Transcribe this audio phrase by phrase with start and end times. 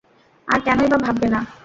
[0.47, 1.39] আর কেনই বা ভাববে না?